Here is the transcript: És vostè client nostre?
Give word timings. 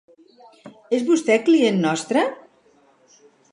És 0.99 1.05
vostè 1.09 1.37
client 1.51 1.79
nostre? 1.85 2.25